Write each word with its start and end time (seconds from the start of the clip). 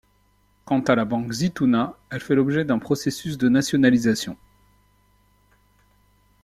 Quant 0.65 0.79
à 0.79 0.95
la 0.95 1.05
Banque 1.05 1.31
Zitouna, 1.31 1.95
elle 2.09 2.21
fait 2.21 2.33
l'objet 2.33 2.65
d'un 2.65 2.79
processus 2.79 3.37
de 3.37 3.49
nationalisation. 3.49 4.35